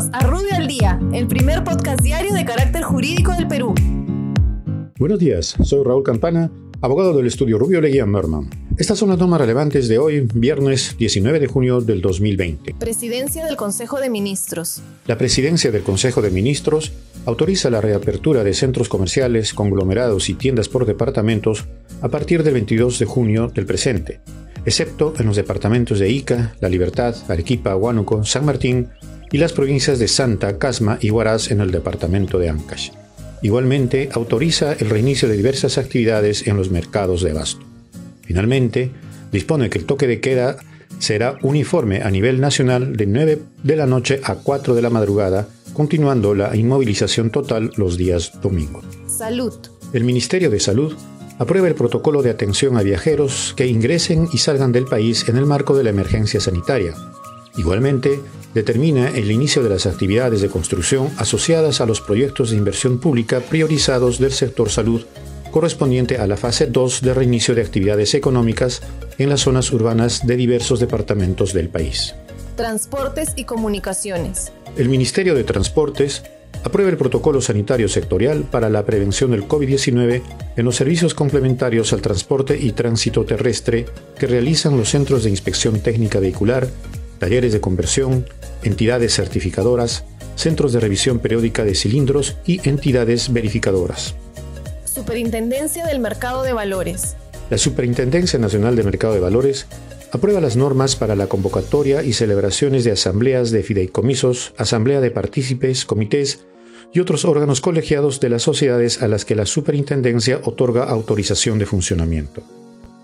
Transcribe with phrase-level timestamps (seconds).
[0.00, 3.74] Bienvenidos a Rubio al Día, el primer podcast diario de carácter jurídico del Perú.
[4.98, 8.48] Buenos días, soy Raúl Campana, abogado del estudio Rubio Leguía Merman.
[8.78, 12.76] Estas son las normas relevantes de hoy, viernes 19 de junio del 2020.
[12.78, 14.80] Presidencia del Consejo de Ministros.
[15.06, 16.92] La Presidencia del Consejo de Ministros
[17.26, 21.66] autoriza la reapertura de centros comerciales, conglomerados y tiendas por departamentos
[22.00, 24.20] a partir del 22 de junio del presente,
[24.64, 28.88] excepto en los departamentos de Ica, La Libertad, Arequipa, Huánuco, San Martín
[29.32, 32.90] y las provincias de Santa, Casma y Huaraz en el departamento de Ancash.
[33.42, 37.64] Igualmente, autoriza el reinicio de diversas actividades en los mercados de abasto.
[38.22, 38.90] Finalmente,
[39.32, 40.58] dispone que el toque de queda
[40.98, 45.48] será uniforme a nivel nacional de 9 de la noche a 4 de la madrugada,
[45.72, 48.82] continuando la inmovilización total los días domingo.
[49.06, 49.54] Salud.
[49.92, 50.94] El Ministerio de Salud
[51.38, 55.46] aprueba el protocolo de atención a viajeros que ingresen y salgan del país en el
[55.46, 56.94] marco de la emergencia sanitaria.
[57.56, 58.20] Igualmente,
[58.54, 63.40] determina el inicio de las actividades de construcción asociadas a los proyectos de inversión pública
[63.40, 65.02] priorizados del sector salud
[65.50, 68.82] correspondiente a la fase 2 de reinicio de actividades económicas
[69.18, 72.14] en las zonas urbanas de diversos departamentos del país.
[72.56, 74.52] Transportes y comunicaciones.
[74.76, 76.22] El Ministerio de Transportes
[76.62, 80.22] aprueba el protocolo sanitario sectorial para la prevención del COVID-19
[80.56, 83.86] en los servicios complementarios al transporte y tránsito terrestre
[84.18, 86.68] que realizan los centros de inspección técnica vehicular,
[87.20, 88.26] talleres de conversión,
[88.64, 90.04] entidades certificadoras,
[90.34, 94.16] centros de revisión periódica de cilindros y entidades verificadoras.
[94.84, 97.14] Superintendencia del Mercado de Valores.
[97.50, 99.66] La Superintendencia Nacional de Mercado de Valores
[100.12, 105.84] aprueba las normas para la convocatoria y celebraciones de asambleas de fideicomisos, asamblea de partícipes,
[105.84, 106.40] comités
[106.92, 111.66] y otros órganos colegiados de las sociedades a las que la superintendencia otorga autorización de
[111.66, 112.42] funcionamiento.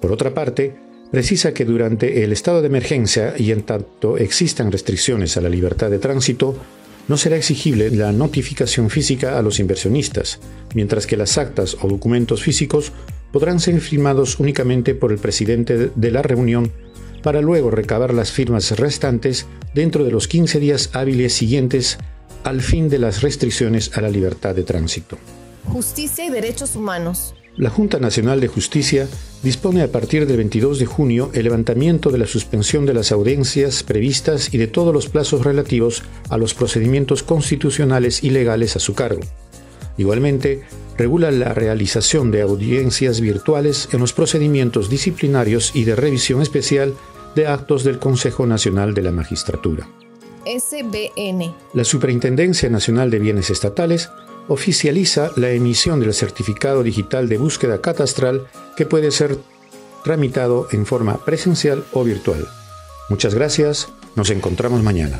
[0.00, 0.76] Por otra parte,
[1.14, 5.88] precisa que durante el estado de emergencia y en tanto existan restricciones a la libertad
[5.88, 6.56] de tránsito,
[7.06, 10.40] no será exigible la notificación física a los inversionistas,
[10.74, 12.90] mientras que las actas o documentos físicos
[13.30, 16.72] podrán ser firmados únicamente por el presidente de la reunión
[17.22, 21.96] para luego recabar las firmas restantes dentro de los 15 días hábiles siguientes
[22.42, 25.16] al fin de las restricciones a la libertad de tránsito.
[25.66, 27.36] Justicia y Derechos Humanos.
[27.56, 29.08] La Junta Nacional de Justicia
[29.44, 33.84] dispone a partir del 22 de junio el levantamiento de la suspensión de las audiencias
[33.84, 38.94] previstas y de todos los plazos relativos a los procedimientos constitucionales y legales a su
[38.94, 39.20] cargo.
[39.96, 40.62] Igualmente,
[40.98, 46.94] regula la realización de audiencias virtuales en los procedimientos disciplinarios y de revisión especial
[47.36, 49.88] de actos del Consejo Nacional de la Magistratura.
[50.44, 51.54] SBN.
[51.72, 54.10] La Superintendencia Nacional de Bienes Estatales
[54.48, 58.46] oficializa la emisión del certificado digital de búsqueda catastral
[58.76, 59.38] que puede ser
[60.04, 62.46] tramitado en forma presencial o virtual.
[63.08, 65.18] Muchas gracias, nos encontramos mañana.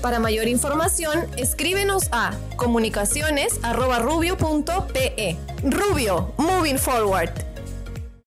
[0.00, 5.36] Para mayor información, escríbenos a comunicaciones.rubio.pe.
[5.62, 7.51] Rubio, moving forward.